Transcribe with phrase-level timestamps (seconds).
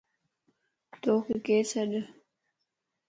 [1.01, 1.91] توڪ ڪير سَڏ؟